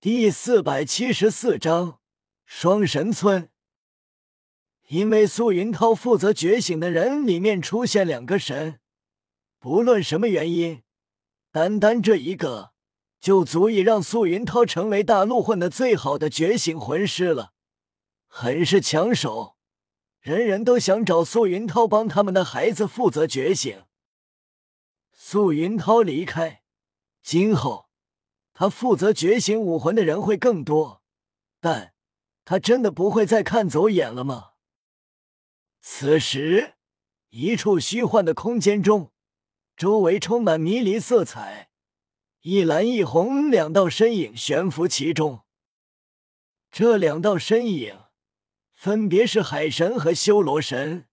[0.00, 1.98] 第四百七十四章
[2.44, 3.50] 双神村。
[4.86, 8.78] 因为素云涛负责觉醒的人里面出现两个神，
[9.58, 10.84] 不论什么原因，
[11.50, 12.70] 单单这一个
[13.18, 17.52] 就足以让素云涛成为大陆混的最好的觉醒魂师了，
[18.28, 19.56] 很是抢手，
[20.20, 23.82] 人人都想找素云涛帮他们的孩子负责觉醒。
[25.12, 26.62] 素云涛离开，
[27.20, 27.87] 今后。
[28.60, 31.00] 他负责觉醒武魂的人会更多，
[31.60, 31.94] 但
[32.44, 34.54] 他真的不会再看走眼了吗？
[35.80, 36.74] 此时，
[37.28, 39.12] 一处虚幻的空间中，
[39.76, 41.70] 周围充满迷离色彩，
[42.40, 45.44] 一蓝一红两道身影悬浮其中。
[46.72, 47.96] 这两道身影
[48.74, 51.06] 分别是海神和修罗神。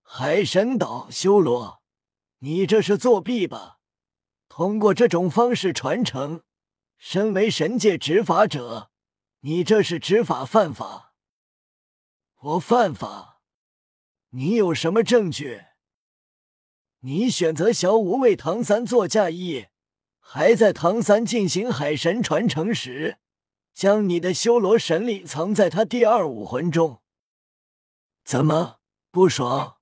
[0.00, 1.82] 海神岛：“修罗，
[2.38, 3.80] 你这是作弊吧？”
[4.54, 6.42] 通过这种方式传承，
[6.98, 8.90] 身为神界执法者，
[9.40, 11.14] 你这是执法犯法。
[12.38, 13.40] 我犯法？
[14.28, 15.62] 你有什么证据？
[16.98, 19.68] 你选择小五为唐三做嫁衣，
[20.20, 23.16] 还在唐三进行海神传承时，
[23.72, 27.00] 将你的修罗神力藏在他第二武魂中。
[28.22, 29.78] 怎么不爽？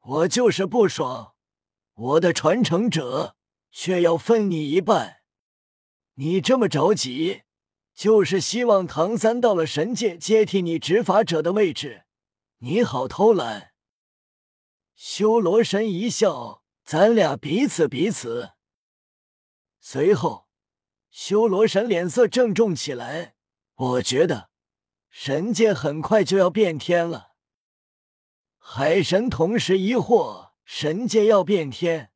[0.00, 1.34] 我就是不爽，
[1.92, 3.36] 我的传承者。
[3.72, 5.22] 却要分你一半，
[6.14, 7.42] 你这么着急，
[7.94, 12.04] 就是希望唐三到了神界接替你执法者的位置，
[12.58, 13.72] 你好偷懒。
[14.94, 18.52] 修罗神一笑，咱俩彼此彼此。
[19.80, 20.46] 随后，
[21.10, 23.34] 修罗神脸色郑重起来。
[23.74, 24.50] 我觉得
[25.08, 27.32] 神界很快就要变天了。
[28.58, 32.11] 海神同时疑惑：神界要变天？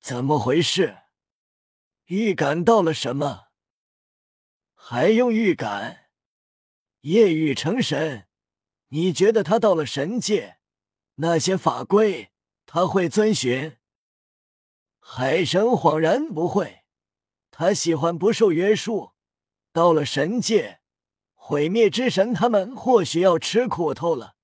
[0.00, 0.98] 怎么回事？
[2.06, 3.48] 预感到了什么？
[4.74, 6.06] 还用预感？
[7.00, 8.26] 夜雨成神，
[8.88, 10.58] 你觉得他到了神界，
[11.16, 12.30] 那些法规
[12.64, 13.76] 他会遵循？
[14.98, 16.84] 海神恍然不会，
[17.50, 19.12] 他喜欢不受约束。
[19.72, 20.80] 到了神界，
[21.34, 24.36] 毁灭之神他们或许要吃苦头了。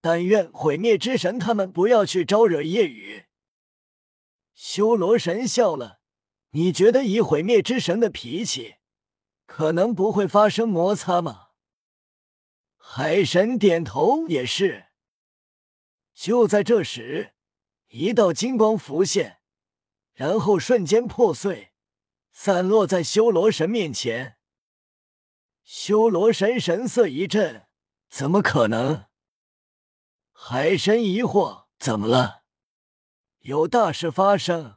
[0.00, 3.25] 但愿毁灭之神他们不要去招惹夜雨。
[4.56, 6.00] 修罗神笑了，
[6.52, 8.76] 你觉得以毁灭之神的脾气，
[9.44, 11.48] 可能不会发生摩擦吗？
[12.78, 14.86] 海神点头，也是。
[16.14, 17.34] 就在这时，
[17.88, 19.40] 一道金光浮现，
[20.14, 21.74] 然后瞬间破碎，
[22.32, 24.38] 散落在修罗神面前。
[25.62, 27.66] 修罗神神色一震，
[28.08, 29.04] 怎么可能？
[30.32, 32.45] 海神疑惑，怎么了？
[33.46, 34.76] 有大事发生。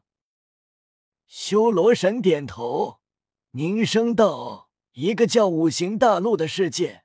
[1.25, 2.99] 修罗神点头，
[3.51, 7.03] 凝声道：“一个叫五行大陆的世界，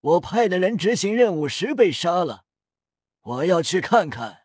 [0.00, 2.44] 我派的人执行任务时被杀了，
[3.22, 4.42] 我要去看看。”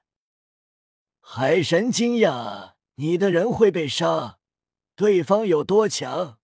[1.22, 4.40] 海神惊讶：“你的人会被杀？
[4.96, 6.40] 对方有多强？”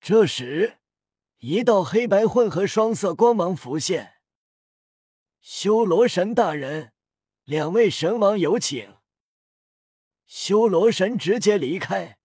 [0.00, 0.78] 这时，
[1.40, 4.14] 一道黑白混合双色光芒浮现。
[5.42, 6.94] 修罗神大人。
[7.48, 8.96] 两位神王有请。
[10.26, 12.18] 修罗神直接离开。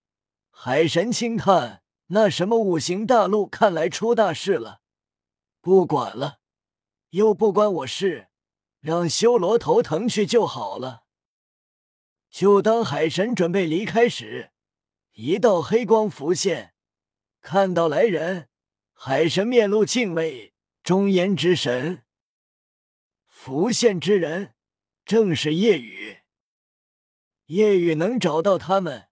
[0.49, 4.81] 海神轻叹：“那什么五行大陆，看来出大事了。
[5.61, 6.39] 不管了，
[7.11, 8.27] 又不关我事，
[8.81, 11.05] 让修罗头疼去就好了。”
[12.29, 14.51] 就当海神准备离开时，
[15.13, 16.73] 一道黑光浮现，
[17.39, 18.49] 看到来人，
[18.91, 22.03] 海神面露敬畏：“中炎之神，
[23.25, 24.55] 浮现之人。”
[25.05, 26.19] 正是夜雨，
[27.47, 29.09] 夜雨能找到他们，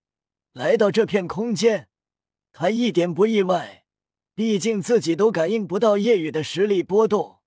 [0.53, 1.89] 来到这片空间，
[2.53, 3.85] 他一点不意外。
[4.33, 7.41] 毕竟自己都感应不到夜雨的实力波动，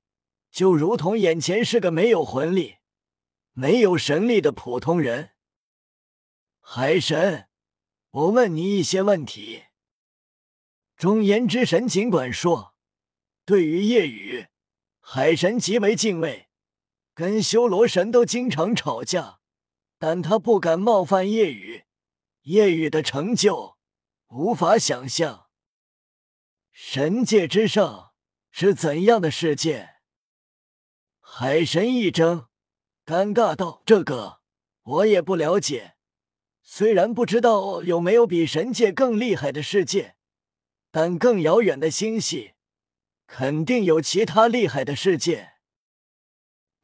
[0.50, 2.76] 就如同眼前是个没有魂力、
[3.52, 5.30] 没有神力的普通人。
[6.60, 7.48] 海神，
[8.10, 9.64] 我问你一些问题。
[10.96, 12.76] 中炎之神尽管说，
[13.46, 14.46] 对于夜雨，
[15.00, 16.43] 海神极为敬畏。
[17.14, 19.38] 跟修罗神都经常吵架，
[19.98, 21.84] 但他不敢冒犯夜雨。
[22.42, 23.76] 夜雨的成就
[24.28, 25.46] 无法想象。
[26.72, 28.10] 神界之上
[28.50, 29.90] 是怎样的世界？
[31.20, 32.48] 海神一怔，
[33.06, 34.40] 尴尬道：“这个
[34.82, 35.94] 我也不了解。
[36.62, 40.16] 虽然不知道有没有比神界更厉害的世界，
[40.90, 42.54] 但更遥远的星系
[43.26, 45.52] 肯定有其他厉害的世界。”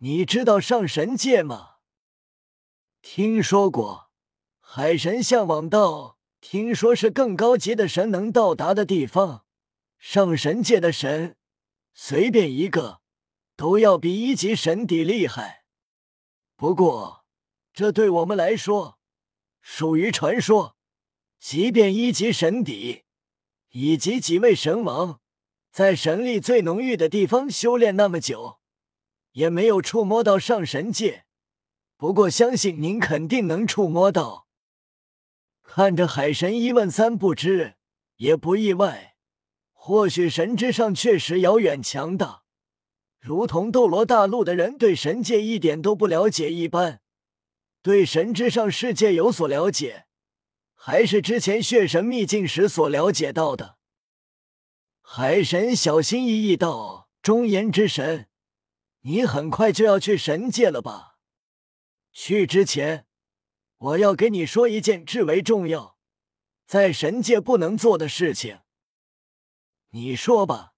[0.02, 1.72] 你知道上神界吗？
[3.02, 4.10] 听说过。
[4.58, 9.44] 海神向往道：“听说是更高级的神能到达的地方。
[9.98, 11.36] 上神界的神，
[11.92, 13.02] 随便一个
[13.56, 15.64] 都要比一级神邸厉害。
[16.56, 17.26] 不过，
[17.74, 18.98] 这对我们来说
[19.60, 20.76] 属于传说。
[21.38, 23.04] 即便一级神邸
[23.70, 25.20] 以及几位神王
[25.70, 28.59] 在神力最浓郁的地方修炼那么久，
[29.32, 31.24] 也没有触摸到上神界。
[31.96, 34.46] 不过，相信您肯定能触摸到。
[35.62, 37.74] 看着海神一问三不知，
[38.16, 39.16] 也不意外。
[39.72, 42.42] 或许神之上确实遥远强大，
[43.20, 47.00] 如同斗罗大陆的人对神界一点都不了解一般。
[47.82, 50.06] 对神之上世界有所了解，
[50.74, 53.76] 还是之前血神秘境时所了解到的。
[55.02, 58.29] 海神小心翼翼道：“中炎之神，
[59.00, 61.18] 你很快就要去神界了吧？
[62.12, 63.06] 去之前，
[63.78, 65.96] 我要给你说一件至为重要，
[66.66, 68.60] 在神界不能做的事情。
[69.90, 70.74] 你说吧。”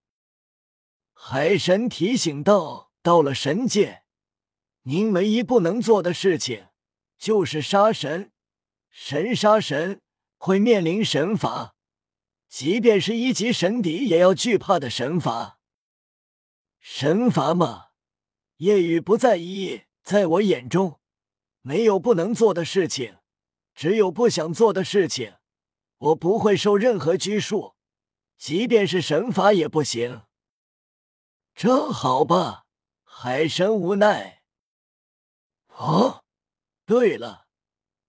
[1.15, 4.05] 海神提醒道：“到了神界，
[4.83, 6.69] 您唯一不能做的事情。”
[7.17, 8.33] 就是杀神，
[8.91, 10.01] 神杀神
[10.37, 11.77] 会面临神罚，
[12.49, 15.61] 即便是一级神敌也要惧怕的神罚。
[16.81, 17.92] 神罚嘛，
[18.63, 21.01] 夜雨不在意，在我眼中，
[21.63, 23.19] 没有不能做的事情，
[23.75, 25.35] 只有不想做的事情。
[25.99, 27.75] 我不会受任何拘束，
[28.39, 30.23] 即便是神罚也不行。
[31.57, 32.67] 这好吧，
[33.03, 34.45] 海神无奈。
[35.67, 36.23] 哦。
[36.87, 37.49] 对了，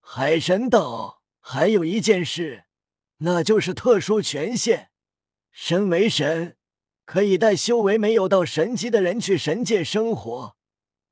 [0.01, 2.65] 海神道还有一件事，
[3.17, 4.91] 那就是特殊权限。
[5.49, 6.57] 身为神，
[7.05, 10.55] 可以带修为没有到神级的人去神界生活，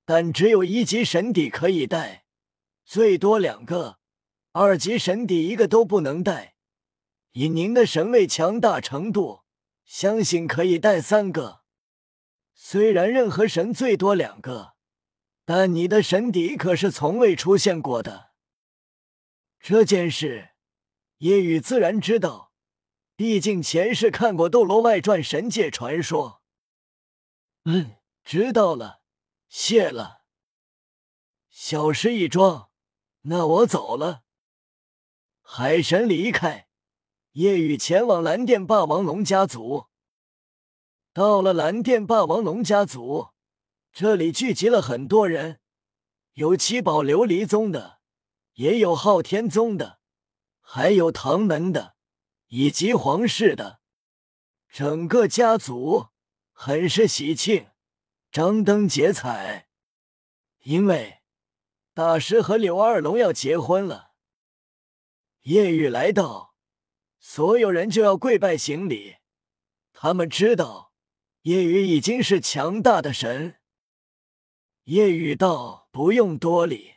[0.06, 2.26] 但只有一级神邸可以带，
[2.86, 4.00] 最多两个；
[4.52, 6.56] 二级神邸一个都不能带。
[7.32, 9.42] 以您的神位强大程度，
[9.86, 11.62] 相信可以带三个。
[12.54, 14.72] 虽然任何神最多两个。
[15.44, 18.32] 但你的神邸可是从未出现过的。
[19.60, 20.52] 这件事，
[21.18, 22.51] 叶雨自然知道，
[23.22, 26.42] 毕竟前世看过《斗罗外传》神界传说。
[27.66, 29.04] 嗯，知道了，
[29.48, 30.24] 谢了。
[31.48, 32.72] 小事一桩，
[33.26, 34.24] 那我走了。
[35.44, 36.68] 海神离开，
[37.34, 39.86] 夜雨前往蓝电霸王龙家族。
[41.14, 43.28] 到了蓝电霸王龙家族。
[43.94, 45.60] 这里聚集了很多人，
[46.34, 48.00] 有七宝琉璃宗的，
[48.54, 50.00] 也有昊天宗的，
[50.60, 51.96] 还有唐门的，
[52.52, 53.80] 以及皇室的。
[54.70, 56.08] 整个家族
[56.52, 57.70] 很是喜庆，
[58.30, 59.70] 张灯结彩，
[60.64, 61.22] 因为
[61.94, 64.12] 大师和柳二龙要结婚了。
[65.44, 66.56] 夜雨来到，
[67.20, 69.16] 所有人就要跪拜行礼。
[69.94, 70.94] 他们知道，
[71.44, 73.60] 夜雨已经是强大的神。
[74.86, 76.96] 夜雨道：“不用多礼。”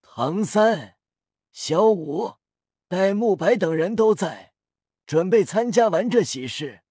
[0.00, 0.96] 唐三、
[1.50, 2.36] 小五、
[2.88, 4.52] 戴沐白等人都在，
[5.06, 6.82] 准备参加完这喜事，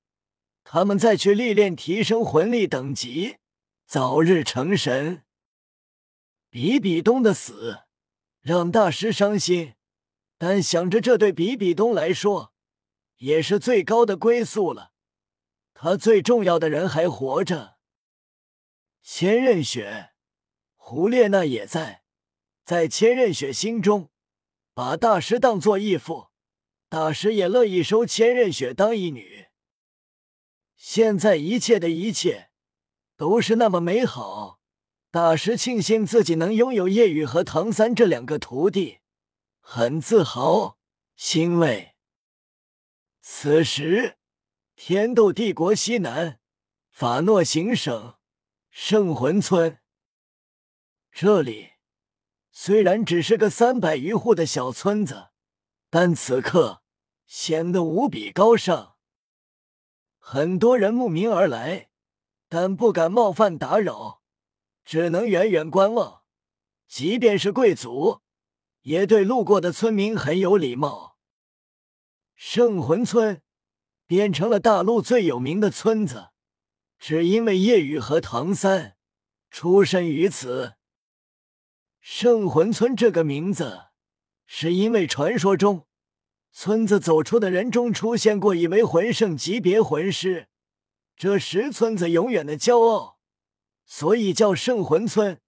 [0.63, 3.37] 他们再去历练提升魂力等级，
[3.85, 5.23] 早日成神。
[6.49, 7.83] 比比东的死
[8.41, 9.73] 让大师伤心，
[10.37, 12.53] 但想着这对比比东来说
[13.17, 14.91] 也是最高的归宿了，
[15.73, 17.77] 他最重要的人还活着。
[19.01, 20.11] 千仞雪，
[20.75, 22.03] 胡列娜也在，
[22.63, 24.11] 在千仞雪心中，
[24.73, 26.29] 把大师当做义父，
[26.89, 29.47] 大师也乐意收千仞雪当义女。
[30.75, 32.49] 现在一切的一切
[33.15, 34.59] 都是那么美好，
[35.11, 38.99] 大师庆幸自己能拥有叶雨和唐三这两个徒弟，
[39.59, 40.77] 很自豪
[41.15, 41.95] 欣慰。
[43.21, 44.17] 此时，
[44.75, 46.39] 天斗帝国西南
[46.89, 48.15] 法诺行省。
[48.75, 49.77] 圣魂村，
[51.11, 51.72] 这里
[52.55, 55.29] 虽然只是个三百余户的小村子，
[55.89, 56.83] 但此刻
[57.25, 58.95] 显得无比高尚。
[60.19, 61.89] 很多人慕名而来，
[62.47, 64.21] 但不敢冒犯打扰，
[64.85, 66.21] 只能远远观望。
[66.87, 68.21] 即便是贵族，
[68.83, 71.17] 也对路过的村民很有礼貌。
[72.35, 73.41] 圣魂村
[74.05, 76.29] 变成了大陆最有名的村子。
[76.99, 78.95] 只因为叶雨和唐三
[79.49, 80.75] 出身于此，
[82.05, 83.85] 圣魂村这个名字，
[84.45, 85.87] 是因为传说中
[86.51, 90.49] 村子走出的人中出现过一位魂圣级别魂师，
[91.15, 93.19] 这时村子永远的骄傲，
[93.85, 95.39] 所以叫圣魂村。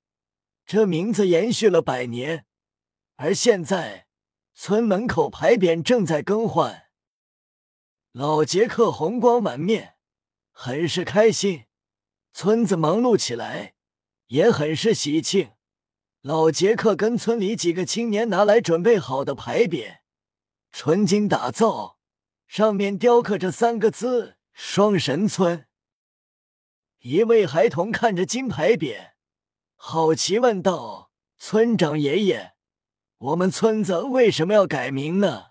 [0.66, 2.46] 这名字延续了百年，
[3.18, 4.08] 而现在
[4.54, 6.84] 村门口牌匾正在更换。
[8.14, 9.96] 老杰克红光满面，
[10.54, 11.66] 很是开心。
[12.32, 13.74] 村子忙碌起来，
[14.28, 15.52] 也很是喜庆。
[16.26, 19.98] 老杰克跟村里几个青年拿来准备好的牌匾，
[20.72, 22.00] 纯金打造，
[22.48, 25.68] 上面雕刻着三个字“双神村”。
[27.02, 29.12] 一位孩童看着金牌匾，
[29.76, 32.54] 好奇问道：“村长爷爷，
[33.20, 35.50] 我们村子为什么要改名呢？”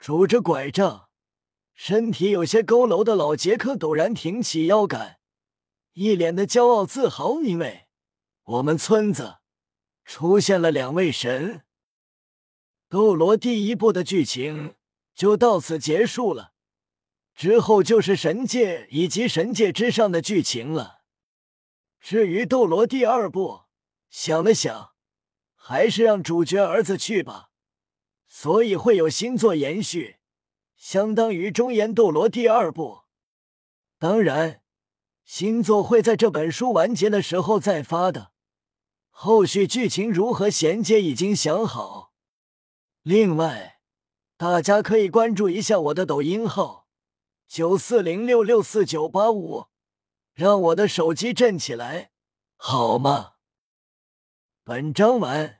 [0.00, 1.08] 拄着拐杖。
[1.72, 5.18] 身体有些佝偻的老杰克陡然挺起腰杆，
[5.92, 7.85] 一脸的骄傲自豪，因为
[8.46, 9.38] 我们村子
[10.04, 11.62] 出现了两位神。
[12.88, 14.76] 斗罗第一部的剧情
[15.12, 16.52] 就到此结束了，
[17.34, 21.00] 之后就是神界以及神界之上的剧情了。
[21.98, 23.62] 至于斗罗第二部，
[24.08, 24.92] 想了想，
[25.56, 27.50] 还是让主角儿子去吧，
[28.28, 30.18] 所以会有新作延续。
[30.76, 33.00] 相当于中言斗罗第二部，
[33.98, 34.62] 当然，
[35.24, 38.35] 新作会在这本书完结的时候再发的。
[39.18, 42.12] 后续剧情如何衔接已经想好。
[43.02, 43.80] 另外，
[44.36, 46.86] 大家可以关注一下我的抖音号
[47.48, 49.68] 九四零六六四九八五，
[50.34, 52.10] 让我的手机震起来，
[52.58, 53.36] 好吗？
[54.62, 55.55] 本章完。